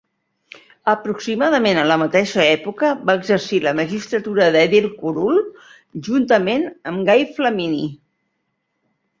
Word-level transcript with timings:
Aproximadament 0.93 1.79
a 1.81 1.83
la 1.89 1.97
mateixa 2.03 2.39
època 2.53 2.89
va 3.09 3.15
exercir 3.21 3.59
la 3.67 3.73
magistratura 3.81 4.47
d'edil 4.57 4.89
curul 5.03 5.39
juntament 6.09 6.67
amb 6.95 7.09
Gai 7.11 7.29
Flamini. 7.37 7.87